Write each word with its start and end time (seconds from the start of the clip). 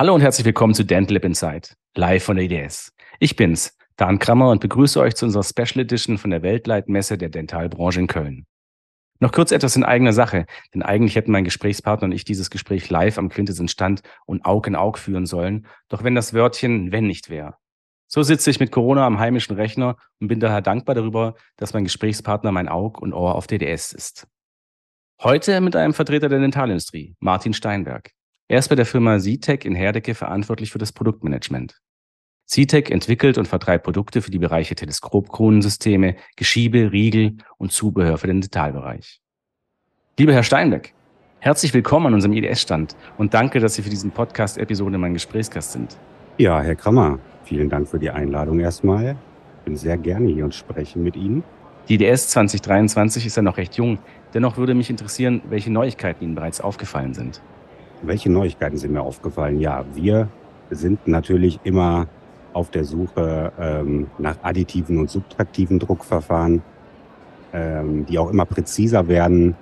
Hallo 0.00 0.14
und 0.14 0.22
herzlich 0.22 0.46
willkommen 0.46 0.72
zu 0.72 0.82
Dental 0.82 1.12
Lab 1.12 1.26
Inside, 1.26 1.68
live 1.94 2.24
von 2.24 2.38
der 2.38 2.46
IDS. 2.46 2.94
Ich 3.18 3.36
bin's, 3.36 3.76
Dan 3.96 4.18
Krammer 4.18 4.48
und 4.48 4.62
begrüße 4.62 4.98
euch 4.98 5.14
zu 5.14 5.26
unserer 5.26 5.42
Special 5.42 5.84
Edition 5.84 6.16
von 6.16 6.30
der 6.30 6.40
Weltleitmesse 6.40 7.18
der 7.18 7.28
Dentalbranche 7.28 8.00
in 8.00 8.06
Köln. 8.06 8.46
Noch 9.18 9.30
kurz 9.30 9.52
etwas 9.52 9.76
in 9.76 9.84
eigener 9.84 10.14
Sache, 10.14 10.46
denn 10.72 10.82
eigentlich 10.82 11.16
hätten 11.16 11.32
mein 11.32 11.44
Gesprächspartner 11.44 12.06
und 12.06 12.12
ich 12.12 12.24
dieses 12.24 12.48
Gespräch 12.48 12.88
live 12.88 13.18
am 13.18 13.28
Quintessenz 13.28 13.72
Stand 13.72 14.00
und 14.24 14.46
Aug 14.46 14.68
in 14.68 14.74
Aug 14.74 14.96
führen 14.96 15.26
sollen, 15.26 15.66
doch 15.90 16.02
wenn 16.02 16.14
das 16.14 16.32
Wörtchen 16.32 16.92
wenn 16.92 17.06
nicht 17.06 17.28
wäre. 17.28 17.56
So 18.06 18.22
sitze 18.22 18.48
ich 18.48 18.58
mit 18.58 18.72
Corona 18.72 19.04
am 19.04 19.18
heimischen 19.18 19.54
Rechner 19.54 19.96
und 20.18 20.28
bin 20.28 20.40
daher 20.40 20.62
dankbar 20.62 20.94
darüber, 20.94 21.34
dass 21.58 21.74
mein 21.74 21.84
Gesprächspartner 21.84 22.52
mein 22.52 22.70
Aug 22.70 23.02
und 23.02 23.12
Ohr 23.12 23.34
auf 23.34 23.46
DDS 23.46 23.92
ist. 23.92 24.26
Heute 25.20 25.60
mit 25.60 25.76
einem 25.76 25.92
Vertreter 25.92 26.30
der 26.30 26.40
Dentalindustrie, 26.40 27.16
Martin 27.20 27.52
Steinberg. 27.52 28.12
Er 28.50 28.58
ist 28.58 28.68
bei 28.68 28.74
der 28.74 28.84
Firma 28.84 29.16
Zitec 29.20 29.64
in 29.64 29.76
Herdecke 29.76 30.12
verantwortlich 30.12 30.72
für 30.72 30.78
das 30.78 30.90
Produktmanagement. 30.90 31.80
Zitec 32.46 32.90
entwickelt 32.90 33.38
und 33.38 33.46
vertreibt 33.46 33.84
Produkte 33.84 34.22
für 34.22 34.32
die 34.32 34.40
Bereiche 34.40 34.74
Teleskopkronensysteme, 34.74 36.16
Geschiebe, 36.34 36.90
Riegel 36.90 37.36
und 37.58 37.70
Zubehör 37.70 38.18
für 38.18 38.26
den 38.26 38.40
Detailbereich. 38.40 39.20
Lieber 40.18 40.32
Herr 40.32 40.42
Steinberg, 40.42 40.92
herzlich 41.38 41.72
willkommen 41.72 42.06
an 42.06 42.14
unserem 42.14 42.32
IDS-Stand 42.32 42.96
und 43.18 43.34
danke, 43.34 43.60
dass 43.60 43.76
Sie 43.76 43.82
für 43.82 43.88
diesen 43.88 44.10
Podcast-Episode 44.10 44.98
mein 44.98 45.14
Gesprächsgast 45.14 45.70
sind. 45.70 45.96
Ja, 46.36 46.60
Herr 46.60 46.74
Krammer, 46.74 47.20
vielen 47.44 47.68
Dank 47.68 47.86
für 47.86 48.00
die 48.00 48.10
Einladung 48.10 48.58
erstmal. 48.58 49.16
Ich 49.60 49.64
bin 49.64 49.76
sehr 49.76 49.96
gerne 49.96 50.26
hier 50.26 50.44
und 50.44 50.56
spreche 50.56 50.98
mit 50.98 51.14
Ihnen. 51.14 51.44
Die 51.88 51.94
IDS 51.94 52.30
2023 52.30 53.26
ist 53.26 53.36
ja 53.36 53.42
noch 53.42 53.58
recht 53.58 53.76
jung. 53.76 54.00
Dennoch 54.34 54.56
würde 54.56 54.74
mich 54.74 54.90
interessieren, 54.90 55.40
welche 55.48 55.70
Neuigkeiten 55.70 56.24
Ihnen 56.24 56.34
bereits 56.34 56.60
aufgefallen 56.60 57.14
sind. 57.14 57.40
Welche 58.02 58.30
Neuigkeiten 58.30 58.78
sind 58.78 58.92
mir 58.92 59.02
aufgefallen? 59.02 59.60
Ja, 59.60 59.84
wir 59.94 60.28
sind 60.70 61.06
natürlich 61.06 61.60
immer 61.64 62.06
auf 62.54 62.70
der 62.70 62.84
Suche 62.84 63.52
ähm, 63.60 64.06
nach 64.18 64.36
additiven 64.42 64.98
und 64.98 65.10
subtraktiven 65.10 65.78
Druckverfahren, 65.78 66.62
ähm, 67.52 68.06
die 68.06 68.18
auch 68.18 68.30
immer 68.30 68.46
präziser 68.46 69.06
werden. 69.06 69.54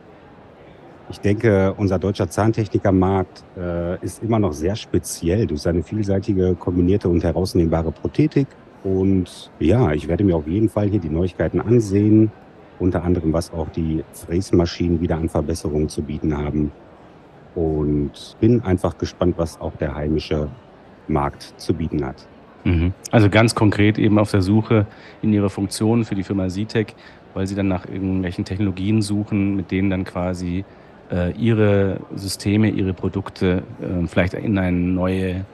Ich 1.11 1.21
denke, 1.21 1.75
unser 1.77 1.99
deutscher 1.99 2.29
Zahntechnikermarkt 2.31 3.43
äh, 3.57 4.05
ist 4.05 4.23
immer 4.23 4.39
noch 4.39 4.53
sehr 4.53 4.77
speziell 4.77 5.47
durch 5.47 5.63
seine 5.63 5.83
vielseitige, 5.83 6.55
kombinierte 6.55 7.09
und 7.09 7.25
herausnehmbare 7.25 7.91
Prothetik. 7.91 8.47
Und 8.85 9.51
ja, 9.59 9.93
ich 9.93 10.07
werde 10.07 10.23
mir 10.23 10.37
auf 10.37 10.47
jeden 10.47 10.69
Fall 10.69 10.89
hier 10.89 11.01
die 11.01 11.09
Neuigkeiten 11.09 11.61
ansehen, 11.61 12.31
unter 12.79 13.03
anderem 13.03 13.33
was 13.33 13.53
auch 13.53 13.69
die 13.71 14.05
Fräsmaschinen 14.13 15.01
wieder 15.01 15.17
an 15.17 15.29
Verbesserungen 15.29 15.89
zu 15.89 16.03
bieten 16.03 16.37
haben 16.37 16.71
und 17.59 18.37
bin 18.39 18.63
einfach 18.63 18.99
gespannt, 18.99 19.35
was 19.37 19.61
auch 19.61 19.75
der 19.77 19.95
heimische 19.95 20.49
Markt 21.09 21.55
zu 21.57 21.75
bieten 21.75 22.05
hat. 22.05 22.27
Mhm. 22.65 22.93
Also 23.11 23.29
ganz 23.31 23.55
konkret 23.55 23.99
eben 23.99 24.19
auf 24.19 24.31
der 24.31 24.43
Suche 24.43 24.87
in 25.23 25.33
ihre 25.33 25.51
Funktionen 25.51 26.05
für 26.05 26.15
die 26.15 26.23
Firma 26.23 26.49
Zitec, 26.49 26.95
weil 27.35 27.47
sie 27.47 27.57
dann 27.57 27.69
nach 27.69 27.87
irgendwelchen 27.87 28.45
Technologien 28.45 29.03
suchen, 29.03 29.57
mit 29.57 29.71
denen 29.71 29.91
dann 29.91 30.05
quasi 30.05 30.65
äh, 31.11 31.33
ihre 31.33 32.01
Systeme, 32.15 32.69
ihre 32.69 32.95
Produkte 32.95 33.63
äh, 33.81 34.07
vielleicht 34.07 34.35
in 34.35 34.57
eine 34.57 34.77
neue, 34.77 35.45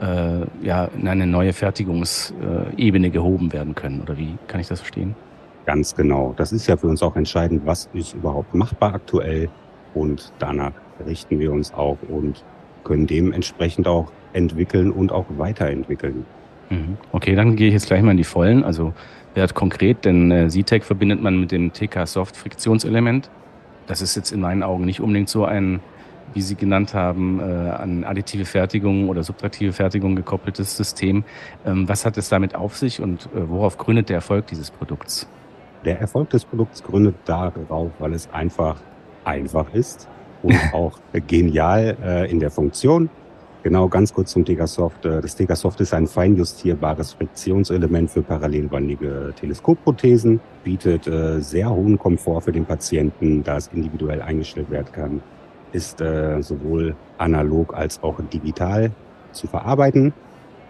äh, 0.00 0.40
ja, 0.62 0.84
in 0.96 1.08
eine 1.08 1.26
neue 1.26 1.52
Fertigungsebene 1.52 3.10
gehoben 3.10 3.52
werden 3.52 3.74
können. 3.74 4.00
Oder 4.02 4.16
wie 4.16 4.36
kann 4.46 4.60
ich 4.60 4.68
das 4.68 4.80
verstehen? 4.80 5.16
Ganz 5.66 5.94
genau. 5.94 6.34
Das 6.36 6.52
ist 6.52 6.66
ja 6.68 6.76
für 6.76 6.86
uns 6.86 7.02
auch 7.02 7.16
entscheidend, 7.16 7.62
was 7.66 7.90
ist 7.92 8.14
überhaupt 8.14 8.54
machbar 8.54 8.94
aktuell 8.94 9.48
und 9.94 10.32
danach 10.38 10.72
richten 11.06 11.38
wir 11.38 11.52
uns 11.52 11.72
auch 11.74 11.98
und 12.08 12.44
können 12.84 13.06
dementsprechend 13.06 13.86
auch 13.86 14.10
entwickeln 14.32 14.90
und 14.90 15.12
auch 15.12 15.26
weiterentwickeln. 15.36 16.24
Mhm. 16.70 16.96
Okay, 17.12 17.34
dann 17.34 17.56
gehe 17.56 17.68
ich 17.68 17.74
jetzt 17.74 17.86
gleich 17.86 18.02
mal 18.02 18.12
in 18.12 18.16
die 18.16 18.24
Vollen. 18.24 18.64
Also 18.64 18.92
wird 19.34 19.54
konkret, 19.54 20.04
denn 20.04 20.30
äh, 20.30 20.48
CTEC 20.48 20.84
verbindet 20.84 21.22
man 21.22 21.38
mit 21.38 21.52
dem 21.52 21.72
TK-Soft-Friktionselement. 21.72 23.30
Das 23.86 24.02
ist 24.02 24.16
jetzt 24.16 24.32
in 24.32 24.40
meinen 24.40 24.62
Augen 24.62 24.84
nicht 24.84 25.00
unbedingt 25.00 25.28
so 25.28 25.44
ein, 25.44 25.80
wie 26.34 26.42
Sie 26.42 26.56
genannt 26.56 26.92
haben, 26.92 27.40
äh, 27.40 27.42
an 27.42 28.04
additive 28.04 28.44
Fertigung 28.44 29.08
oder 29.08 29.22
subtraktive 29.22 29.72
Fertigung 29.72 30.16
gekoppeltes 30.16 30.76
System. 30.76 31.24
Ähm, 31.64 31.88
was 31.88 32.04
hat 32.04 32.18
es 32.18 32.28
damit 32.28 32.54
auf 32.54 32.76
sich 32.76 33.00
und 33.00 33.26
äh, 33.26 33.48
worauf 33.48 33.78
gründet 33.78 34.08
der 34.08 34.16
Erfolg 34.16 34.46
dieses 34.48 34.70
Produkts? 34.70 35.28
Der 35.84 36.00
Erfolg 36.00 36.30
des 36.30 36.44
Produkts 36.44 36.82
gründet 36.82 37.14
darauf, 37.24 37.92
weil 37.98 38.12
es 38.12 38.30
einfach 38.30 38.76
einfach 39.24 39.72
ist 39.72 40.08
und 40.42 40.56
auch 40.72 40.98
genial 41.26 41.96
äh, 42.02 42.30
in 42.30 42.40
der 42.40 42.50
Funktion. 42.50 43.10
Genau, 43.64 43.88
ganz 43.88 44.14
kurz 44.14 44.30
zum 44.30 44.44
Tegasoft. 44.44 45.04
Äh, 45.04 45.20
das 45.20 45.34
Tegasoft 45.34 45.80
ist 45.80 45.92
ein 45.92 46.06
feinjustierbares 46.06 47.14
Friktionselement 47.14 48.10
für 48.10 48.22
parallelwandige 48.22 49.34
Teleskopprothesen, 49.38 50.40
bietet 50.64 51.06
äh, 51.06 51.40
sehr 51.40 51.70
hohen 51.70 51.98
Komfort 51.98 52.42
für 52.42 52.52
den 52.52 52.64
Patienten, 52.64 53.42
da 53.42 53.56
es 53.56 53.68
individuell 53.68 54.22
eingestellt 54.22 54.70
werden 54.70 54.92
kann, 54.92 55.22
ist 55.72 56.00
äh, 56.00 56.40
sowohl 56.40 56.94
analog 57.18 57.74
als 57.74 58.02
auch 58.02 58.20
digital 58.32 58.92
zu 59.32 59.46
verarbeiten. 59.48 60.12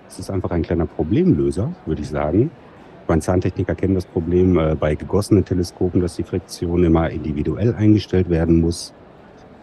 Es 0.08 0.18
ist 0.18 0.30
einfach 0.30 0.50
ein 0.50 0.62
kleiner 0.62 0.86
Problemlöser, 0.86 1.72
würde 1.84 2.02
ich 2.02 2.08
sagen. 2.08 2.50
Mein 3.06 3.20
Zahntechniker 3.20 3.74
kennen 3.74 3.94
das 3.94 4.06
Problem 4.06 4.58
äh, 4.58 4.74
bei 4.74 4.94
gegossenen 4.94 5.44
Teleskopen, 5.44 6.00
dass 6.00 6.16
die 6.16 6.24
Friktion 6.24 6.84
immer 6.84 7.10
individuell 7.10 7.74
eingestellt 7.74 8.28
werden 8.30 8.60
muss. 8.60 8.94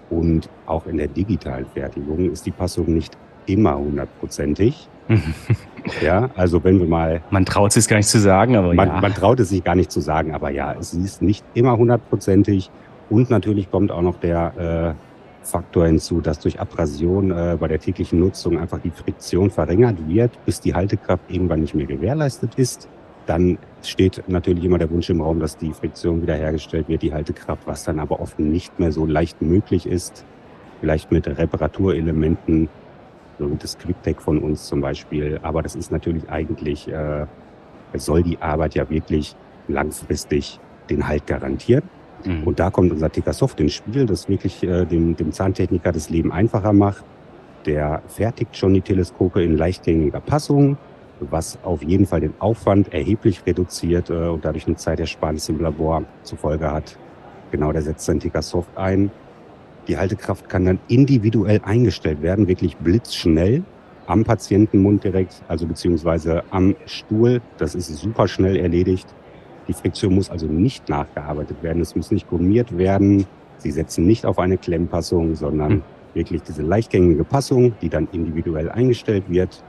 Und 0.10 0.50
auch 0.66 0.86
in 0.86 0.98
der 0.98 1.08
digitalen 1.08 1.66
Fertigung 1.66 2.32
ist 2.32 2.46
die 2.46 2.52
Passung 2.52 2.94
nicht 2.94 3.18
immer 3.46 3.78
hundertprozentig. 3.78 4.90
ja, 6.02 6.30
also 6.36 6.64
wenn 6.64 6.80
wir 6.80 6.88
mal. 6.88 7.22
Man 7.30 7.46
traut 7.46 7.70
es 7.70 7.76
sich 7.76 7.88
gar 7.88 7.98
nicht 7.98 8.10
zu 8.10 8.20
sagen, 8.20 8.56
aber 8.56 8.74
man, 8.74 8.88
ja. 8.88 9.02
Man 9.02 9.14
traut 9.14 9.40
es 9.40 9.50
sich 9.50 9.64
gar 9.64 9.76
nicht 9.76 9.92
zu 9.92 10.02
sagen, 10.02 10.34
aber 10.34 10.50
ja, 10.50 10.74
es 10.74 10.94
ist 10.94 11.22
nicht 11.22 11.46
immer 11.54 11.78
hundertprozentig. 11.78 12.72
Und 13.10 13.30
natürlich 13.30 13.70
kommt 13.70 13.92
auch 13.92 14.02
noch 14.02 14.20
der 14.20 14.96
äh, 14.96 15.46
Faktor 15.46 15.86
hinzu, 15.86 16.22
dass 16.22 16.40
durch 16.40 16.60
Abrasion 16.60 17.32
äh, 17.32 17.58
bei 17.60 17.68
der 17.68 17.80
täglichen 17.80 18.20
Nutzung 18.20 18.58
einfach 18.58 18.80
die 18.80 18.90
Friktion 18.90 19.52
verringert 19.52 19.98
wird, 20.08 20.44
bis 20.46 20.60
die 20.60 20.74
Haltekraft 20.74 21.24
irgendwann 21.30 21.62
nicht 21.62 21.76
mehr 21.76 21.86
gewährleistet 21.86 22.56
ist. 22.56 22.88
Dann 23.26 23.58
steht 23.82 24.24
natürlich 24.28 24.64
immer 24.64 24.78
der 24.78 24.90
Wunsch 24.92 25.10
im 25.10 25.22
Raum, 25.22 25.40
dass 25.40 25.58
die 25.58 25.74
Friktion 25.74 26.22
wiederhergestellt 26.22 26.88
wird, 26.88 27.02
die 27.02 27.14
Haltekraft, 27.14 27.66
was 27.66 27.84
dann 27.84 28.00
aber 28.00 28.20
oft 28.20 28.40
nicht 28.40 28.80
mehr 28.80 28.92
so 28.92 29.06
leicht 29.06 29.42
möglich 29.42 29.88
ist. 29.88 30.26
Vielleicht 30.82 31.12
mit 31.12 31.28
Reparaturelementen, 31.28 32.70
so 33.40 33.48
das 33.60 33.78
QuickTech 33.78 34.20
von 34.20 34.40
uns 34.40 34.68
zum 34.68 34.82
Beispiel. 34.82 35.40
Aber 35.42 35.62
das 35.62 35.76
ist 35.76 35.92
natürlich 35.92 36.30
eigentlich, 36.30 36.88
äh, 36.88 37.26
soll 37.96 38.24
die 38.24 38.42
Arbeit 38.42 38.76
ja 38.76 38.90
wirklich 38.90 39.36
langfristig 39.68 40.60
den 40.90 41.08
Halt 41.08 41.26
garantieren. 41.26 41.84
Mhm. 42.24 42.44
Und 42.44 42.60
da 42.60 42.70
kommt 42.70 42.92
unser 42.92 43.12
TK 43.12 43.34
Soft 43.34 43.60
ins 43.60 43.74
Spiel, 43.74 44.06
das 44.06 44.30
wirklich 44.30 44.62
äh, 44.64 44.86
dem, 44.86 45.16
dem 45.16 45.32
Zahntechniker 45.32 45.92
das 45.92 46.10
Leben 46.10 46.32
einfacher 46.32 46.74
macht. 46.74 47.04
Der 47.66 48.04
fertigt 48.08 48.56
schon 48.56 48.76
die 48.76 48.82
Teleskope 48.82 49.42
in 49.42 49.58
leichtgängiger 49.58 50.20
Passung 50.20 50.78
was 51.20 51.58
auf 51.64 51.82
jeden 51.84 52.06
Fall 52.06 52.22
den 52.22 52.34
Aufwand 52.40 52.94
erheblich 52.94 53.42
reduziert 53.46 54.10
äh, 54.10 54.28
und 54.28 54.46
dadurch 54.46 54.68
eine 54.68 54.76
Zeitersparnis 54.76 55.50
im 55.50 55.60
Labor 55.60 56.04
zur 56.24 56.38
Folge 56.38 56.72
hat. 56.72 56.98
Genau, 57.52 57.72
der 57.72 57.82
setzt 57.82 58.06
sein 58.06 58.20
TK 58.20 58.42
Soft 58.42 58.78
ein. 58.78 59.12
Die 59.88 59.98
Haltekraft 59.98 60.50
kann 60.50 60.66
dann 60.66 60.80
individuell 60.88 61.62
eingestellt 61.64 62.22
werden, 62.22 62.48
wirklich 62.48 62.76
blitzschnell 62.78 63.64
am 64.08 64.24
Patientenmund 64.24 65.04
direkt, 65.04 65.42
also 65.48 65.66
beziehungsweise 65.68 66.44
am 66.52 66.76
Stuhl. 66.86 67.42
Das 67.58 67.76
ist 67.76 67.88
super 67.96 68.28
schnell 68.28 68.56
erledigt. 68.56 69.08
Die 69.68 69.74
Friktion 69.74 70.14
muss 70.14 70.30
also 70.30 70.48
nicht 70.48 70.90
nachgearbeitet 70.90 71.64
werden. 71.64 71.82
Es 71.82 71.96
muss 71.96 72.12
nicht 72.12 72.30
gummiert 72.30 72.78
werden. 72.78 73.26
Sie 73.58 73.72
setzen 73.72 74.06
nicht 74.06 74.26
auf 74.26 74.38
eine 74.38 74.58
Klemmpassung, 74.58 75.36
sondern 75.36 75.72
hm. 75.72 75.82
wirklich 76.14 76.44
diese 76.44 76.62
leichtgängige 76.62 77.24
Passung, 77.24 77.74
die 77.82 77.90
dann 77.90 78.08
individuell 78.12 78.70
eingestellt 78.70 79.24
wird 79.28 79.64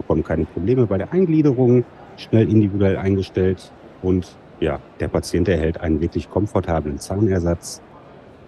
bekommen 0.00 0.24
keine 0.24 0.44
Probleme 0.44 0.86
bei 0.86 0.98
der 0.98 1.12
Eingliederung, 1.12 1.84
schnell 2.16 2.50
individuell 2.50 2.96
eingestellt 2.96 3.70
und 4.02 4.36
ja, 4.60 4.78
der 4.98 5.08
Patient 5.08 5.48
erhält 5.48 5.80
einen 5.80 6.00
wirklich 6.00 6.30
komfortablen 6.30 6.98
Zahnersatz, 6.98 7.80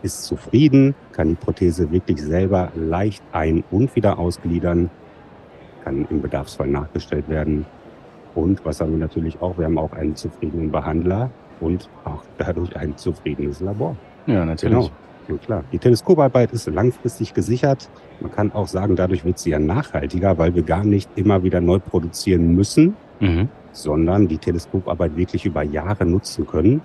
ist 0.03 0.25
zufrieden, 0.25 0.95
kann 1.13 1.29
die 1.29 1.35
Prothese 1.35 1.91
wirklich 1.91 2.21
selber 2.21 2.73
leicht 2.75 3.23
ein- 3.33 3.65
und 3.71 3.95
wieder 3.97 4.19
ausgliedern, 4.19 4.91
kann 5.85 6.07
im 6.11 6.21
Bedarfsfall 6.21 6.69
nachgestellt 6.69 7.29
werden. 7.29 7.65
Und 8.35 8.65
was 8.65 8.81
haben 8.81 8.93
wir 8.93 8.99
natürlich 8.99 9.41
auch? 9.41 9.59
Wir 9.59 9.67
haben 9.67 9.79
auch 9.79 9.93
einen 9.93 10.17
zufriedenen 10.17 10.71
Behandler 10.71 11.31
und 11.61 11.89
auch 12.05 12.23
dadurch 12.39 12.75
ein 12.77 12.97
zufriedenes 12.97 13.61
Labor. 13.61 13.97
Ja, 14.27 14.45
natürlich. 14.45 14.77
Genau. 14.77 14.91
Ja, 15.29 15.37
klar. 15.37 15.65
Die 15.73 15.79
Teleskoparbeit 15.79 16.53
ist 16.53 16.67
langfristig 16.67 17.35
gesichert. 17.35 17.89
Man 18.21 18.33
kann 18.33 18.53
auch 18.53 18.69
sagen, 18.69 18.97
dadurch 18.97 19.25
wird 19.25 19.39
sie 19.39 19.51
ja 19.51 19.59
nachhaltiger, 19.59 20.39
weil 20.39 20.55
wir 20.55 20.63
gar 20.63 20.85
nicht 20.85 21.11
immer 21.17 21.43
wieder 21.43 21.61
neu 21.61 21.79
produzieren 21.79 22.55
müssen, 22.55 22.97
mhm. 23.21 23.49
sondern 23.73 24.29
die 24.29 24.39
Teleskoparbeit 24.39 25.17
wirklich 25.17 25.45
über 25.45 25.63
Jahre 25.63 26.05
nutzen 26.05 26.47
können. 26.47 26.83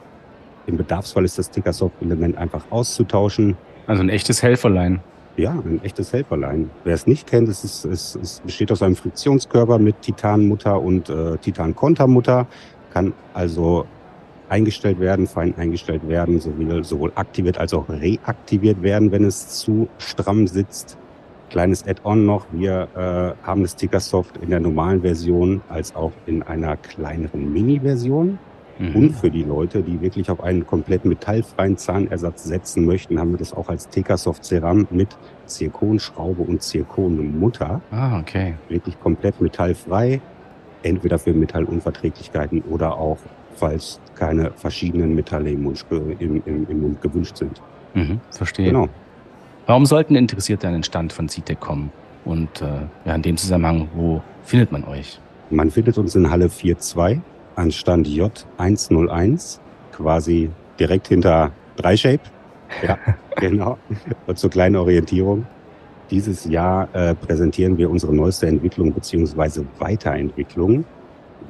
Im 0.67 0.77
Bedarfsfall 0.77 1.25
ist 1.25 1.37
das 1.37 1.49
Tickersoft-Element 1.49 2.37
einfach 2.37 2.63
auszutauschen. 2.69 3.55
Also 3.87 4.03
ein 4.03 4.09
echtes 4.09 4.43
Helferlein. 4.43 4.99
Ja, 5.37 5.51
ein 5.51 5.81
echtes 5.83 6.11
Helferlein. 6.13 6.69
Wer 6.83 6.95
es 6.95 7.07
nicht 7.07 7.27
kennt, 7.27 7.47
es, 7.47 7.63
ist, 7.63 7.85
es, 7.85 8.15
es 8.15 8.39
besteht 8.41 8.71
aus 8.71 8.81
einem 8.81 8.95
Friktionskörper 8.95 9.77
mit 9.77 10.01
Titanmutter 10.01 10.81
und 10.81 11.09
äh, 11.09 11.37
Titan-Kontermutter, 11.37 12.47
kann 12.91 13.13
also 13.33 13.85
eingestellt 14.49 14.99
werden, 14.99 15.27
fein 15.27 15.55
eingestellt 15.57 16.07
werden, 16.07 16.39
sowohl, 16.39 16.83
sowohl 16.83 17.11
aktiviert 17.15 17.57
als 17.57 17.73
auch 17.73 17.89
reaktiviert 17.89 18.81
werden, 18.81 19.11
wenn 19.11 19.23
es 19.23 19.59
zu 19.59 19.87
stramm 19.97 20.47
sitzt. 20.47 20.97
Kleines 21.49 21.87
Add-on 21.87 22.25
noch, 22.25 22.45
wir 22.51 22.87
äh, 22.95 23.47
haben 23.47 23.61
das 23.61 23.75
Tickersoft 23.75 24.37
in 24.37 24.49
der 24.49 24.59
normalen 24.59 25.01
Version 25.01 25.61
als 25.69 25.95
auch 25.95 26.11
in 26.25 26.43
einer 26.43 26.75
kleineren 26.75 27.53
Mini-Version. 27.53 28.37
Mhm. 28.79 28.95
Und 28.95 29.11
für 29.13 29.31
die 29.31 29.43
Leute, 29.43 29.81
die 29.81 30.01
wirklich 30.01 30.29
auf 30.29 30.41
einen 30.43 30.67
komplett 30.67 31.05
metallfreien 31.05 31.77
Zahnersatz 31.77 32.43
setzen 32.43 32.85
möchten, 32.85 33.19
haben 33.19 33.31
wir 33.31 33.37
das 33.37 33.53
auch 33.53 33.69
als 33.69 33.89
Tekasoft 33.89 34.43
Ceram 34.43 34.87
mit 34.91 35.17
Zirkonschraube 35.45 36.43
und 36.43 36.61
Zirkonmutter. 36.61 37.81
Ah, 37.91 38.19
okay. 38.19 38.55
Wirklich 38.69 38.99
komplett 38.99 39.41
metallfrei. 39.41 40.21
Entweder 40.83 41.17
für 41.19 41.33
Metallunverträglichkeiten 41.33 42.61
oder 42.69 42.97
auch, 42.97 43.17
falls 43.55 43.99
keine 44.15 44.51
verschiedenen 44.51 45.15
Metalle 45.15 45.51
im 45.51 45.63
Mund, 45.63 45.85
im, 45.89 46.41
im, 46.45 46.67
im 46.69 46.81
Mund 46.81 47.01
gewünscht 47.01 47.37
sind. 47.37 47.61
Mhm, 47.93 48.19
verstehe. 48.31 48.67
Genau. 48.67 48.89
Warum 49.65 49.85
sollten 49.85 50.15
Interessierte 50.15 50.67
an 50.67 50.73
den 50.73 50.83
Stand 50.83 51.11
von 51.11 51.27
CTEC 51.27 51.59
kommen? 51.59 51.91
Und 52.25 52.61
äh, 52.61 52.65
ja, 53.05 53.15
in 53.15 53.21
dem 53.21 53.37
Zusammenhang, 53.37 53.89
wo 53.95 54.21
findet 54.43 54.71
man 54.71 54.83
euch? 54.83 55.19
Man 55.49 55.71
findet 55.71 55.97
uns 55.97 56.15
in 56.15 56.29
Halle 56.29 56.47
4.2 56.47 57.19
an 57.55 57.71
Stand 57.71 58.07
J101, 58.07 59.59
quasi 59.91 60.49
direkt 60.79 61.07
hinter 61.07 61.51
Dreishape. 61.75 62.21
Ja, 62.83 62.97
genau. 63.37 63.77
Und 64.25 64.37
zur 64.37 64.49
kleinen 64.49 64.75
Orientierung. 64.75 65.45
Dieses 66.09 66.45
Jahr 66.45 66.87
äh, 66.93 67.15
präsentieren 67.15 67.77
wir 67.77 67.89
unsere 67.89 68.15
neueste 68.15 68.47
Entwicklung 68.47 68.93
beziehungsweise 68.93 69.65
Weiterentwicklung. 69.77 70.85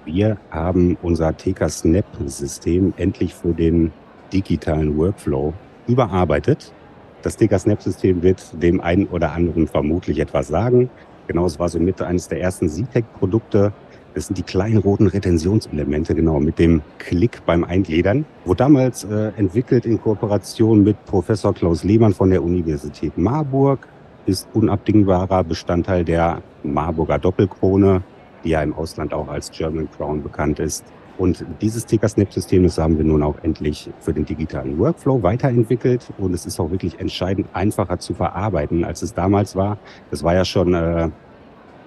Wir 0.04 0.38
haben 0.50 0.98
unser 1.04 1.36
TK 1.38 1.70
Snap 1.70 2.06
System 2.26 2.92
endlich 2.98 3.36
für 3.36 3.54
den 3.54 3.92
digitalen 4.34 4.98
Workflow 4.98 5.54
überarbeitet. 5.88 6.74
Das 7.22 7.38
TK 7.38 7.60
Snap 7.60 7.82
System 7.84 8.24
wird 8.24 8.44
dem 8.62 8.82
einen 8.82 9.06
oder 9.08 9.32
anderen 9.34 9.68
vermutlich 9.68 10.18
etwas 10.18 10.48
sagen. 10.48 10.90
Genau, 11.28 11.46
es 11.46 11.60
war 11.60 11.70
so 11.70 11.80
mit 11.80 12.02
eines 12.02 12.28
der 12.28 12.42
ersten 12.42 12.68
ZTEC 12.68 13.06
Produkte, 13.20 13.74
das 14.16 14.26
sind 14.26 14.38
die 14.40 14.44
kleinen 14.44 14.78
roten 14.78 15.06
Retentionselemente, 15.06 16.16
genau, 16.16 16.40
mit 16.40 16.58
dem 16.58 16.82
Klick 16.98 17.46
beim 17.46 17.64
Eingliedern. 17.64 18.26
Wurde 18.46 18.58
damals 18.58 19.04
äh, 19.04 19.32
entwickelt 19.38 19.86
in 19.86 20.02
Kooperation 20.02 20.84
mit 20.84 21.06
Professor 21.06 21.54
Klaus 21.54 21.84
Lehmann 21.84 22.14
von 22.16 22.32
der 22.32 22.42
Universität 22.42 23.16
Marburg, 23.16 23.88
ist 24.28 24.48
unabdingbarer 24.54 25.44
Bestandteil 25.44 26.04
der 26.04 26.42
Marburger 26.64 27.18
Doppelkrone, 27.18 28.04
die 28.44 28.50
ja 28.50 28.62
im 28.62 28.74
Ausland 28.74 29.14
auch 29.14 29.28
als 29.28 29.50
German 29.52 29.90
Crown 29.98 30.22
bekannt 30.22 30.60
ist. 30.60 30.86
Und 31.18 31.44
dieses 31.62 31.86
Ticker-Snap-System, 31.88 32.64
das 32.64 32.78
haben 32.78 32.98
wir 32.98 33.06
nun 33.06 33.24
auch 33.24 33.36
endlich 33.42 33.90
für 34.00 34.14
den 34.14 34.26
digitalen 34.26 34.78
Workflow 34.78 35.24
weiterentwickelt. 35.24 36.06
Und 36.20 36.34
es 36.34 36.46
ist 36.46 36.60
auch 36.60 36.70
wirklich 36.70 37.00
entscheidend 37.00 37.48
einfacher 37.54 37.98
zu 37.98 38.14
verarbeiten, 38.14 38.84
als 38.84 39.02
es 39.02 39.16
damals 39.16 39.56
war. 39.56 39.80
Das 40.12 40.24
war 40.24 40.36
ja 40.36 40.46
schon 40.46 40.76
äh, 40.76 41.10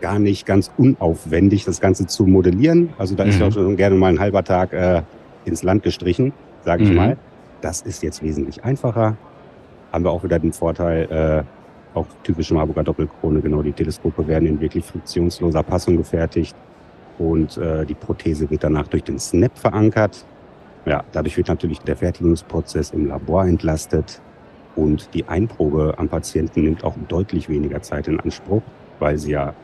gar 0.00 0.18
nicht 0.18 0.46
ganz 0.46 0.72
unaufwendig, 0.76 1.64
das 1.64 1.80
Ganze 1.80 2.06
zu 2.06 2.26
modellieren. 2.26 2.90
Also 2.98 3.14
da 3.14 3.24
mhm. 3.24 3.30
ist 3.30 3.40
ja 3.40 3.50
schon 3.52 3.76
gerne 3.76 3.94
mal 3.94 4.08
ein 4.08 4.18
halber 4.18 4.42
Tag 4.42 4.72
äh, 4.72 5.02
ins 5.44 5.62
Land 5.62 5.84
gestrichen, 5.84 6.32
sage 6.64 6.82
ich 6.82 6.90
mhm. 6.90 6.96
mal. 6.96 7.16
Das 7.60 7.82
ist 7.82 8.02
jetzt 8.02 8.22
wesentlich 8.22 8.64
einfacher. 8.64 9.16
Haben 9.92 10.04
wir 10.04 10.10
auch 10.10 10.24
wieder 10.24 10.38
den 10.38 10.52
Vorteil, 10.52 11.44
äh, 11.44 11.59
auch 11.94 12.06
typische 12.22 12.54
Marburger 12.54 12.84
Doppelkrone, 12.84 13.40
genau, 13.40 13.62
die 13.62 13.72
Teleskope 13.72 14.26
werden 14.26 14.48
in 14.48 14.60
wirklich 14.60 14.84
friktionsloser 14.84 15.62
Passung 15.62 15.96
gefertigt 15.96 16.56
und 17.18 17.56
äh, 17.56 17.84
die 17.84 17.94
Prothese 17.94 18.48
wird 18.50 18.64
danach 18.64 18.88
durch 18.88 19.04
den 19.04 19.18
Snap 19.18 19.56
verankert. 19.58 20.24
Ja, 20.86 21.04
dadurch 21.12 21.36
wird 21.36 21.48
natürlich 21.48 21.80
der 21.80 21.96
Fertigungsprozess 21.96 22.90
im 22.90 23.08
Labor 23.08 23.44
entlastet 23.44 24.20
und 24.76 25.12
die 25.14 25.28
Einprobe 25.28 25.94
am 25.98 26.08
Patienten 26.08 26.62
nimmt 26.62 26.84
auch 26.84 26.94
deutlich 27.08 27.48
weniger 27.48 27.82
Zeit 27.82 28.08
in 28.08 28.18
Anspruch, 28.20 28.62
weil 28.98 29.18
sie 29.18 29.32
ja 29.32 29.54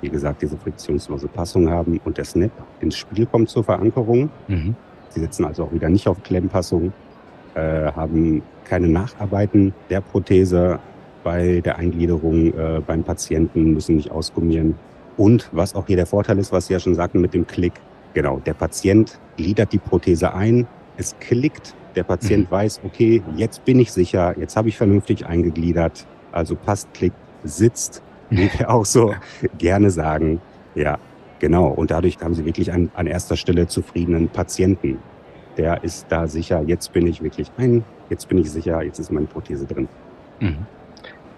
wie 0.00 0.08
gesagt, 0.08 0.42
diese 0.42 0.56
friktionslose 0.56 1.28
Passung 1.28 1.70
haben 1.70 2.00
und 2.04 2.18
der 2.18 2.24
Snap 2.24 2.50
ins 2.80 2.96
Spiel 2.96 3.26
kommt 3.26 3.48
zur 3.48 3.64
Verankerung. 3.64 4.30
Mhm. 4.48 4.76
Sie 5.08 5.20
sitzen 5.20 5.44
also 5.44 5.64
auch 5.64 5.72
wieder 5.72 5.88
nicht 5.88 6.06
auf 6.06 6.22
Klemmpassung, 6.22 6.92
äh, 7.54 7.90
haben 7.92 8.42
keine 8.64 8.88
Nacharbeiten 8.88 9.72
der 9.88 10.00
Prothese 10.00 10.78
bei 11.26 11.60
der 11.60 11.76
Eingliederung 11.76 12.54
äh, 12.54 12.80
beim 12.86 13.02
Patienten, 13.02 13.74
müssen 13.74 13.96
nicht 13.96 14.12
ausgummieren. 14.12 14.76
Und 15.16 15.48
was 15.50 15.74
auch 15.74 15.88
hier 15.88 15.96
der 15.96 16.06
Vorteil 16.06 16.38
ist, 16.38 16.52
was 16.52 16.68
Sie 16.68 16.72
ja 16.72 16.78
schon 16.78 16.94
sagten 16.94 17.20
mit 17.20 17.34
dem 17.34 17.48
Klick, 17.48 17.72
genau, 18.14 18.38
der 18.46 18.54
Patient 18.54 19.18
gliedert 19.36 19.72
die 19.72 19.78
Prothese 19.78 20.32
ein, 20.34 20.68
es 20.96 21.16
klickt, 21.18 21.74
der 21.96 22.04
Patient 22.04 22.48
mhm. 22.48 22.54
weiß, 22.54 22.80
okay, 22.84 23.24
jetzt 23.34 23.64
bin 23.64 23.80
ich 23.80 23.90
sicher, 23.90 24.38
jetzt 24.38 24.56
habe 24.56 24.68
ich 24.68 24.76
vernünftig 24.76 25.26
eingegliedert, 25.26 26.06
also 26.30 26.54
passt, 26.54 26.94
klickt, 26.94 27.16
sitzt, 27.42 28.04
wie 28.30 28.48
wir 28.56 28.70
auch 28.70 28.86
so 28.86 29.12
gerne 29.58 29.90
sagen. 29.90 30.40
Ja, 30.76 30.96
genau. 31.40 31.66
Und 31.66 31.90
dadurch 31.90 32.18
haben 32.20 32.34
sie 32.34 32.44
wirklich 32.44 32.72
an, 32.72 32.88
an 32.94 33.08
erster 33.08 33.36
Stelle 33.36 33.66
zufriedenen 33.66 34.28
Patienten. 34.28 34.98
Der 35.56 35.82
ist 35.82 36.06
da 36.08 36.28
sicher, 36.28 36.62
jetzt 36.68 36.92
bin 36.92 37.04
ich 37.08 37.20
wirklich 37.20 37.50
ein, 37.56 37.84
jetzt 38.10 38.28
bin 38.28 38.38
ich 38.38 38.48
sicher, 38.48 38.80
jetzt 38.84 39.00
ist 39.00 39.10
meine 39.10 39.26
Prothese 39.26 39.66
drin. 39.66 39.88
Mhm. 40.38 40.66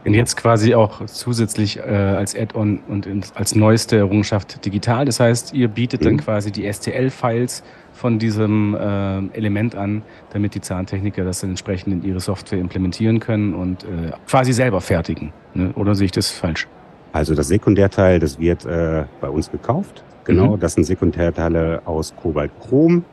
Und 0.05 0.15
jetzt 0.15 0.37
quasi 0.37 0.75
auch 0.75 1.05
zusätzlich 1.07 1.79
äh, 1.79 1.83
als 1.83 2.35
Add-on 2.37 2.81
und 2.89 3.09
als 3.35 3.55
neueste 3.55 3.97
Errungenschaft 3.97 4.65
digital. 4.65 5.05
Das 5.05 5.21
heißt, 5.21 5.53
ihr 5.53 5.69
bietet 5.69 6.01
mhm. 6.01 6.05
dann 6.05 6.17
quasi 6.19 6.53
die 6.53 6.73
STL-Files 6.73 7.63
von 7.93 8.19
diesem 8.19 8.75
äh, 8.75 9.37
Element 9.37 9.75
an, 9.75 10.03
damit 10.33 10.55
die 10.55 10.61
Zahntechniker 10.61 11.25
das 11.25 11.41
dann 11.41 11.51
entsprechend 11.51 11.93
in 11.93 12.09
ihre 12.09 12.21
Software 12.21 12.61
implementieren 12.61 13.19
können 13.19 13.55
und 13.55 13.83
äh, 13.83 14.13
quasi 14.29 14.53
selber 14.53 14.81
fertigen. 14.81 15.33
Ne? 15.55 15.73
Oder 15.75 15.95
sehe 15.95 16.07
ich 16.07 16.13
das 16.13 16.31
falsch? 16.31 16.69
Also 17.13 17.35
das 17.35 17.49
Sekundärteil, 17.49 18.21
das 18.21 18.39
wird 18.39 18.65
äh, 18.65 19.05
bei 19.21 19.29
uns 19.29 19.51
gekauft. 19.51 20.05
Genau, 20.25 20.57
mhm. 20.57 20.61
das 20.61 20.75
sind 20.75 20.85
Sekundärteile 20.85 21.83
aus 21.87 22.15
Kobaltchrom, 22.15 23.05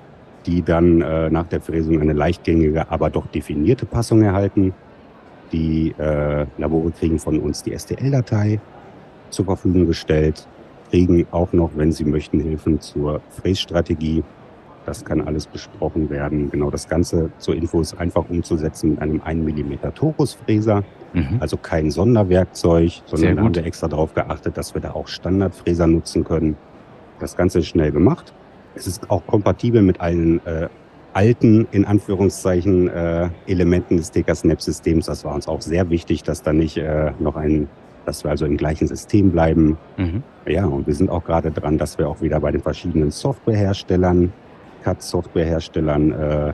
die 0.45 0.61
dann 0.61 1.01
äh, 1.01 1.29
nach 1.29 1.47
der 1.47 1.61
Fräsung 1.61 1.99
eine 1.99 2.13
leichtgängige, 2.13 2.91
aber 2.91 3.09
doch 3.09 3.25
definierte 3.27 3.85
Passung 3.85 4.21
erhalten. 4.21 4.73
Die 5.51 5.93
äh, 5.97 6.45
Labore 6.57 6.91
kriegen 6.91 7.19
von 7.19 7.39
uns 7.39 7.63
die 7.63 7.77
STL-Datei 7.77 8.59
zur 9.29 9.45
Verfügung 9.45 9.87
gestellt, 9.87 10.47
kriegen 10.89 11.27
auch 11.31 11.51
noch, 11.53 11.71
wenn 11.75 11.91
sie 11.91 12.05
möchten, 12.05 12.39
Hilfen 12.39 12.79
zur 12.79 13.21
Frässtrategie. 13.29 14.23
Das 14.85 15.03
kann 15.03 15.21
alles 15.21 15.47
besprochen 15.47 16.09
werden. 16.09 16.51
Genau 16.51 16.69
das 16.69 16.87
Ganze 16.87 17.31
zur 17.39 17.55
Info 17.55 17.81
ist 17.81 17.97
einfach 17.99 18.29
umzusetzen 18.29 18.91
mit 18.91 19.01
einem 19.01 19.21
1 19.23 19.43
mm 19.43 19.93
Torusfräser. 19.95 20.83
Mhm. 21.13 21.37
Also 21.39 21.57
kein 21.57 21.89
Sonderwerkzeug, 21.89 23.01
sondern 23.05 23.35
da 23.35 23.43
haben 23.43 23.55
wir 23.55 23.65
extra 23.65 23.87
darauf 23.87 24.13
geachtet, 24.13 24.57
dass 24.57 24.73
wir 24.75 24.81
da 24.81 24.91
auch 24.91 25.07
Standardfräser 25.07 25.87
nutzen 25.87 26.23
können. 26.23 26.55
Das 27.19 27.35
Ganze 27.35 27.59
ist 27.59 27.67
schnell 27.67 27.91
gemacht. 27.91 28.33
Es 28.75 28.85
ist 28.85 29.09
auch 29.09 29.25
kompatibel 29.25 29.81
mit 29.81 30.01
allen 30.01 30.45
äh, 30.45 30.69
alten, 31.15 31.67
in 31.71 31.85
Anführungszeichen, 31.85 32.89
äh, 32.89 33.29
Elementen 33.47 33.97
des 33.97 34.11
TK-Snap-Systems. 34.11 35.05
Das 35.05 35.23
war 35.23 35.33
uns 35.33 35.47
auch 35.47 35.61
sehr 35.61 35.89
wichtig, 35.89 36.23
dass 36.23 36.43
da 36.43 36.51
nicht 36.51 36.77
äh, 36.77 37.13
noch 37.19 37.37
ein, 37.37 37.69
dass 38.05 38.23
wir 38.25 38.31
also 38.31 38.45
im 38.45 38.57
gleichen 38.57 38.87
System 38.87 39.31
bleiben. 39.31 39.77
Mhm. 39.97 40.23
Ja, 40.45 40.65
und 40.65 40.85
wir 40.85 40.93
sind 40.93 41.09
auch 41.09 41.23
gerade 41.23 41.51
dran, 41.51 41.77
dass 41.77 41.97
wir 41.97 42.09
auch 42.09 42.21
wieder 42.21 42.41
bei 42.41 42.51
den 42.51 42.61
verschiedenen 42.61 43.11
Softwareherstellern, 43.11 44.33
CAD-Softwareherstellern, 44.83 46.11
äh, 46.11 46.53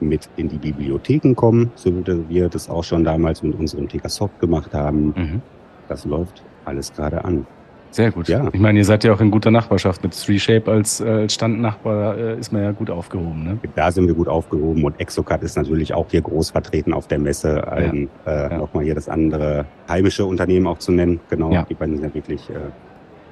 mit 0.00 0.28
in 0.34 0.48
die 0.48 0.58
Bibliotheken 0.58 1.34
kommen, 1.34 1.70
so 1.76 1.94
wie 1.94 2.28
wir 2.28 2.48
das 2.48 2.68
auch 2.68 2.82
schon 2.82 3.04
damals 3.04 3.44
mit 3.44 3.56
unserem 3.56 3.88
TK-Soft 3.88 4.40
gemacht 4.40 4.74
haben. 4.74 5.14
Mhm. 5.16 5.42
Das 5.86 6.04
läuft 6.04 6.42
alles 6.64 6.92
gerade 6.92 7.24
an. 7.24 7.46
Sehr 7.92 8.10
gut. 8.10 8.26
Ja. 8.28 8.48
Ich 8.52 8.60
meine, 8.60 8.78
ihr 8.78 8.84
seid 8.86 9.04
ja 9.04 9.12
auch 9.12 9.20
in 9.20 9.30
guter 9.30 9.50
Nachbarschaft 9.50 10.02
mit 10.02 10.14
3Shape 10.14 10.68
als, 10.68 11.00
äh, 11.00 11.08
als 11.08 11.34
Standnachbar, 11.34 12.16
äh, 12.16 12.38
ist 12.38 12.50
man 12.50 12.62
ja 12.62 12.72
gut 12.72 12.88
aufgehoben. 12.88 13.44
Ne? 13.44 13.58
Da 13.74 13.92
sind 13.92 14.06
wir 14.06 14.14
gut 14.14 14.28
aufgehoben 14.28 14.82
und 14.82 14.98
Exocad 14.98 15.42
ist 15.42 15.56
natürlich 15.56 15.92
auch 15.92 16.06
hier 16.10 16.22
groß 16.22 16.50
vertreten 16.50 16.94
auf 16.94 17.06
der 17.06 17.18
Messe. 17.18 17.56
Ja. 17.56 17.76
Äh, 17.76 18.06
ja. 18.26 18.58
Nochmal 18.58 18.84
hier 18.84 18.94
das 18.94 19.10
andere 19.10 19.66
heimische 19.88 20.24
Unternehmen 20.24 20.66
auch 20.66 20.78
zu 20.78 20.90
nennen. 20.90 21.20
Genau, 21.28 21.52
ja. 21.52 21.64
die 21.68 21.74
beiden 21.74 21.96
sind 21.96 22.04
ja 22.08 22.14
wirklich 22.14 22.48
äh, 22.48 22.54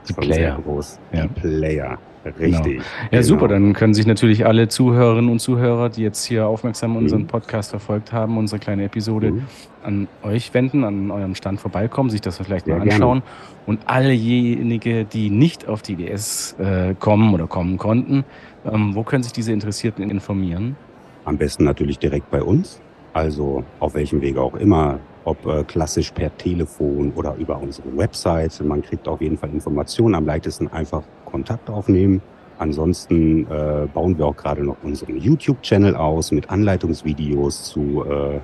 die 0.09 0.13
Player. 0.13 0.59
groß. 0.65 0.99
Die 1.13 1.29
Player. 1.29 1.99
Richtig. 2.25 2.63
Genau. 2.65 2.67
Ja, 2.77 3.09
genau. 3.11 3.23
super. 3.23 3.49
Dann 3.49 3.73
können 3.73 3.95
sich 3.95 4.07
natürlich 4.07 4.45
alle 4.45 4.69
Zuhörerinnen 4.69 5.31
und 5.31 5.39
Zuhörer, 5.39 5.89
die 5.89 6.03
jetzt 6.03 6.25
hier 6.25 6.47
aufmerksam 6.47 6.97
unseren 6.97 7.23
mhm. 7.23 7.29
Podcast 7.29 7.71
verfolgt 7.71 8.13
haben, 8.13 8.37
unsere 8.37 8.59
kleine 8.59 8.85
Episode 8.85 9.33
mhm. 9.33 9.43
an 9.83 10.09
euch 10.23 10.53
wenden, 10.53 10.85
an 10.85 11.11
eurem 11.11 11.35
Stand 11.35 11.61
vorbeikommen, 11.61 12.11
sich 12.11 12.21
das 12.21 12.37
vielleicht 12.37 12.67
Sehr 12.67 12.77
mal 12.77 12.83
anschauen. 12.83 13.21
Gerne. 13.21 13.33
Und 13.67 13.81
allejenigen, 13.89 15.09
die 15.09 15.31
nicht 15.31 15.67
auf 15.67 15.81
die 15.81 15.95
IDS 15.95 16.57
äh, 16.59 16.95
kommen 16.99 17.33
oder 17.33 17.47
kommen 17.47 17.79
konnten, 17.79 18.25
ähm, 18.71 18.95
wo 18.95 19.03
können 19.03 19.23
sich 19.23 19.33
diese 19.33 19.53
Interessierten 19.53 20.09
informieren? 20.11 20.77
Am 21.25 21.39
besten 21.39 21.65
natürlich 21.65 21.99
direkt 21.99 22.31
bei 22.31 22.43
uns. 22.43 22.83
Also 23.13 23.65
auf 23.81 23.95
welchem 23.95 24.21
Wege 24.21 24.41
auch 24.41 24.55
immer, 24.55 25.01
ob 25.25 25.45
äh, 25.47 25.65
klassisch 25.65 26.11
per 26.13 26.37
Telefon 26.37 27.13
oder 27.15 27.35
über 27.37 27.61
unsere 27.61 27.97
Website. 27.97 28.61
Man 28.65 28.83
kriegt 28.83 29.09
auf 29.09 29.21
jeden 29.21 29.37
Fall 29.37 29.51
Informationen. 29.51 30.15
Am 30.15 30.27
leichtesten 30.27 30.69
einfach 30.69 31.03
Kontakt 31.25 31.69
aufnehmen. 31.69 32.23
Ansonsten 32.59 33.47
äh, 33.51 33.87
bauen 33.93 34.19
wir 34.19 34.27
auch 34.27 34.37
gerade 34.37 34.63
noch 34.63 34.77
unseren 34.83 35.17
YouTube-Channel 35.17 35.97
aus 35.97 36.31
mit 36.31 36.51
Anleitungsvideos 36.51 37.65
zu 37.65 38.05
äh, 38.05 38.39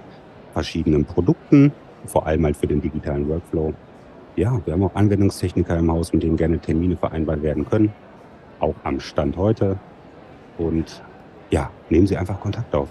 verschiedenen 0.54 1.04
Produkten, 1.04 1.70
vor 2.06 2.26
allem 2.26 2.46
halt 2.46 2.56
für 2.56 2.66
den 2.66 2.80
digitalen 2.80 3.28
Workflow. 3.28 3.74
Ja, 4.36 4.58
wir 4.64 4.72
haben 4.72 4.84
auch 4.84 4.94
Anwendungstechniker 4.94 5.76
im 5.76 5.90
Haus, 5.90 6.14
mit 6.14 6.22
denen 6.22 6.36
gerne 6.36 6.58
Termine 6.58 6.96
vereinbart 6.96 7.42
werden 7.42 7.68
können. 7.68 7.92
Auch 8.58 8.74
am 8.84 9.00
Stand 9.00 9.36
heute. 9.36 9.76
Und 10.56 11.02
ja, 11.50 11.70
nehmen 11.90 12.06
Sie 12.06 12.16
einfach 12.16 12.40
Kontakt 12.40 12.74
auf. 12.74 12.88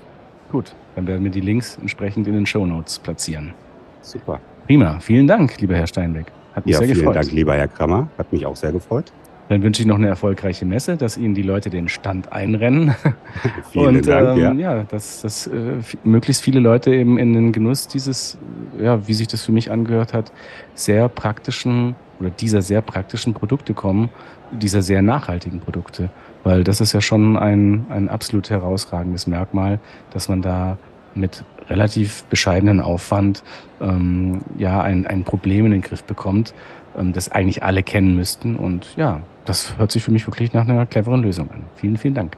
Gut, 0.52 0.76
dann 0.96 1.08
werden 1.08 1.24
wir 1.24 1.32
die 1.32 1.42
Links 1.42 1.78
entsprechend 1.80 2.28
in 2.28 2.34
den 2.34 2.46
Show 2.46 2.66
Notes 2.66 3.00
platzieren. 3.00 3.54
Super. 4.02 4.40
Prima. 4.68 5.00
Vielen 5.00 5.28
Dank, 5.28 5.60
lieber 5.60 5.76
Herr 5.76 5.88
Steinbeck. 5.88 6.28
Hat 6.54 6.66
mich 6.66 6.74
ja, 6.74 6.80
sehr 6.80 6.88
vielen 6.88 7.00
gefreut. 7.00 7.16
Dank, 7.16 7.32
lieber 7.32 7.54
Herr 7.56 7.68
Krammer. 7.68 8.08
Hat 8.18 8.32
mich 8.32 8.46
auch 8.46 8.56
sehr 8.56 8.72
gefreut. 8.72 9.12
Dann 9.50 9.62
wünsche 9.62 9.84
ich 9.84 9.88
noch 9.88 9.98
eine 9.98 10.08
erfolgreiche 10.08 10.66
Messe, 10.66 10.98
dass 10.98 11.18
Ihnen 11.18 11.36
die 11.36 11.44
Leute 11.44 11.70
den 11.70 11.88
Stand 11.88 12.32
einrennen. 12.32 12.96
Vielen 13.72 13.98
und, 13.98 14.08
Dank, 14.08 14.40
ähm, 14.40 14.60
ja. 14.60 14.78
ja. 14.78 14.84
dass, 14.84 15.22
dass 15.22 15.46
äh, 15.46 15.78
möglichst 16.04 16.42
viele 16.42 16.60
Leute 16.60 16.96
eben 16.96 17.20
in 17.20 17.34
den 17.34 17.52
Genuss 17.52 17.88
dieses, 17.88 18.40
ja, 18.80 19.08
wie 19.08 19.14
sich 19.14 19.28
das 19.28 19.44
für 19.44 19.52
mich 19.52 19.70
angehört 19.70 20.14
hat, 20.14 20.32
sehr 20.74 21.10
praktischen 21.10 21.96
oder 22.20 22.32
dieser 22.32 22.64
sehr 22.64 22.82
praktischen 22.82 23.36
Produkte 23.36 23.76
kommen, 23.76 24.10
dieser 24.52 24.82
sehr 24.82 25.04
nachhaltigen 25.04 25.60
Produkte. 25.60 26.10
Weil 26.46 26.64
das 26.64 26.80
ist 26.80 26.94
ja 26.94 27.02
schon 27.02 27.38
ein, 27.38 27.88
ein 27.90 28.08
absolut 28.08 28.52
herausragendes 28.52 29.26
Merkmal, 29.26 29.80
dass 30.12 30.30
man 30.30 30.44
da 30.44 30.78
mit 31.16 31.44
relativ 31.70 32.24
bescheidenen 32.26 32.82
Aufwand 32.82 33.44
ähm, 33.82 34.42
ja 34.56 34.80
ein, 34.82 35.08
ein 35.08 35.24
Problem 35.24 35.66
in 35.66 35.72
den 35.72 35.82
Griff 35.82 36.04
bekommt, 36.04 36.54
ähm, 36.96 37.14
das 37.14 37.32
eigentlich 37.32 37.64
alle 37.64 37.82
kennen 37.82 38.16
müssten. 38.16 38.58
Und 38.58 38.96
ja, 38.96 39.22
das 39.46 39.76
hört 39.80 39.92
sich 39.92 40.04
für 40.04 40.12
mich 40.12 40.28
wirklich 40.28 40.54
nach 40.54 40.68
einer 40.68 40.86
cleveren 40.86 41.24
Lösung 41.24 41.50
an. 41.50 41.64
Vielen, 41.78 41.98
vielen 41.98 42.14
Dank. 42.14 42.38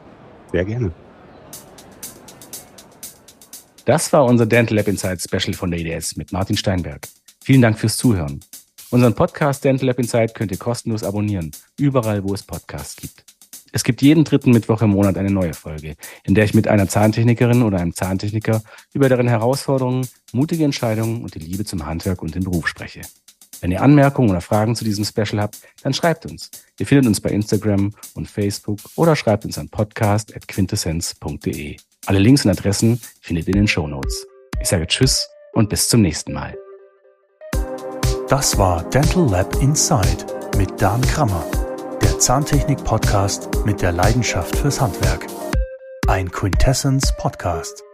Sehr 0.54 0.64
gerne. 0.64 0.92
Das 3.84 4.14
war 4.14 4.24
unser 4.24 4.46
Dental 4.46 4.78
Lab 4.78 4.88
Insight 4.88 5.22
Special 5.22 5.54
von 5.54 5.70
der 5.70 5.82
IDS 5.82 6.16
mit 6.16 6.32
Martin 6.32 6.56
Steinberg. 6.56 7.10
Vielen 7.44 7.62
Dank 7.62 7.78
fürs 7.78 7.98
Zuhören. 7.98 8.40
Unseren 8.90 9.16
Podcast 9.16 9.66
Dental 9.66 9.88
Lab 9.88 10.00
Insight 10.00 10.34
könnt 10.34 10.52
ihr 10.52 10.58
kostenlos 10.58 11.04
abonnieren, 11.04 11.52
überall 11.78 12.24
wo 12.24 12.34
es 12.34 12.44
Podcasts 12.44 12.96
gibt. 12.96 13.27
Es 13.78 13.84
gibt 13.84 14.02
jeden 14.02 14.24
dritten 14.24 14.54
Mittwoch 14.54 14.82
im 14.82 14.90
Monat 14.90 15.20
eine 15.20 15.30
neue 15.30 15.54
Folge, 15.54 15.98
in 16.24 16.34
der 16.34 16.46
ich 16.46 16.56
mit 16.56 16.68
einer 16.68 16.88
Zahntechnikerin 16.88 17.62
oder 17.62 17.78
einem 17.78 17.94
Zahntechniker 17.94 18.64
über 18.92 19.08
deren 19.08 19.28
Herausforderungen, 19.28 20.08
mutige 20.34 20.64
Entscheidungen 20.64 21.22
und 21.22 21.36
die 21.36 21.40
Liebe 21.40 21.64
zum 21.64 21.86
Handwerk 21.86 22.24
und 22.24 22.34
den 22.34 22.44
Beruf 22.44 22.68
spreche. 22.68 23.02
Wenn 23.62 23.70
ihr 23.70 23.84
Anmerkungen 23.84 24.32
oder 24.32 24.42
Fragen 24.42 24.76
zu 24.76 24.84
diesem 24.84 25.06
Special 25.06 25.40
habt, 25.40 25.60
dann 25.84 25.94
schreibt 25.94 26.26
uns. 26.26 26.50
Ihr 26.80 26.88
findet 26.88 27.06
uns 27.06 27.22
bei 27.22 27.30
Instagram 27.30 27.94
und 28.16 28.28
Facebook 28.28 28.80
oder 28.96 29.16
schreibt 29.16 29.46
uns 29.46 29.60
an 29.60 29.70
podcast.quintessenz.de. 29.70 31.78
Alle 32.08 32.18
Links 32.18 32.46
und 32.46 32.52
Adressen 32.52 33.00
findet 33.22 33.48
ihr 33.48 33.54
in 33.54 33.60
den 33.60 33.68
Show 33.68 33.86
Notes. 33.86 34.26
Ich 34.60 34.70
sage 34.70 34.88
Tschüss 34.88 35.30
und 35.54 35.70
bis 35.70 35.88
zum 35.88 36.02
nächsten 36.02 36.34
Mal. 36.34 36.58
Das 38.28 38.58
war 38.58 38.84
Dental 38.90 39.30
Lab 39.30 39.56
Inside 39.62 40.26
mit 40.58 40.82
Dan 40.82 41.02
Krammer, 41.02 41.46
Zahntechnik-Podcast 42.20 43.50
mit 43.66 43.82
der 43.82 43.92
Leidenschaft 43.92 44.56
fürs 44.56 44.82
Handwerk. 44.82 45.28
Ein 46.08 46.32
Quintessence 46.32 47.16
Podcast. 47.18 47.87